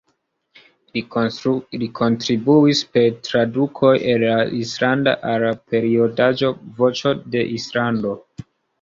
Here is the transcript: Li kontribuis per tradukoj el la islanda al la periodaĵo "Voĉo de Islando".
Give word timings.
Li 1.75 1.89
kontribuis 1.99 2.81
per 2.95 3.07
tradukoj 3.29 3.93
el 4.15 4.27
la 4.33 4.41
islanda 4.63 5.17
al 5.35 5.41
la 5.49 5.55
periodaĵo 5.77 6.53
"Voĉo 6.83 7.17
de 7.33 7.49
Islando". 7.63 8.21